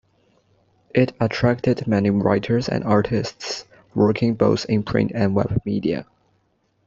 It 0.95 1.13
attracted 1.19 1.85
many 1.85 2.09
writers 2.09 2.67
and 2.69 2.83
artists, 2.83 3.65
working 3.93 4.33
both 4.33 4.65
in 4.65 4.81
print 4.81 5.11
and 5.13 5.35
web 5.35 5.61
media. 5.63 6.07